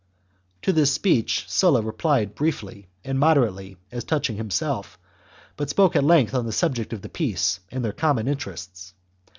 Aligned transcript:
To 0.63 0.73
this 0.73 0.91
speech 0.91 1.45
Sulla 1.47 1.83
replied 1.83 2.33
briefly 2.33 2.87
and 3.05 3.19
moderately 3.19 3.73
chap. 3.75 3.77
as 3.91 4.03
touching 4.03 4.35
himself, 4.37 4.97
but 5.57 5.69
spoke 5.69 5.95
at 5.95 6.03
length 6.03 6.33
on 6.33 6.47
the 6.47 6.51
subject 6.51 6.91
of 6.91 7.03
the 7.03 7.07
peace^ 7.09 7.59
and 7.71 7.85
their 7.85 7.93
common 7.93 8.27
interests. 8.27 8.95